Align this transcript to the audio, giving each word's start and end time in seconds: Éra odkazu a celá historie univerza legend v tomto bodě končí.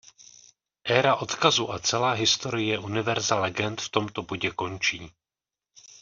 Éra 0.95 1.19
odkazu 1.25 1.65
a 1.69 1.77
celá 1.87 2.11
historie 2.23 2.73
univerza 2.79 3.35
legend 3.39 3.81
v 3.81 3.89
tomto 3.89 4.21
bodě 4.23 4.51
končí. 4.51 5.11